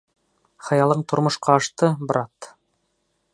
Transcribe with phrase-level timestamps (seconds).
[0.69, 2.49] Хыялың тормошҡа ашты, брат!